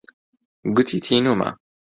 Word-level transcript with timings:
گوتی 0.75 0.97
تینوومە. 1.05 1.49